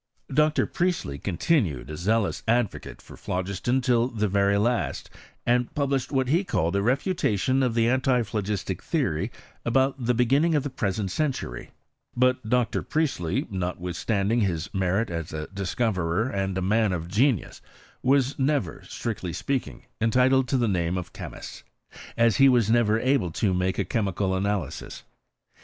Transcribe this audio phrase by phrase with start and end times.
[0.33, 0.65] Dr.
[0.65, 5.11] Priestley continued a zealous advocate for phl(^iston till the very last,
[5.45, 9.29] and published what he called a refutation of the antiphlogistic theory
[9.63, 11.69] about the beginning of the present century:
[12.17, 12.81] but Dr.
[12.81, 17.61] Priestley, notwithstanding his merit as a discoverer and a man of genius,
[18.01, 21.61] was never, strictly speakings entitled to the name of chemist;
[22.17, 25.03] as he was never aUe to make a chemical analysis.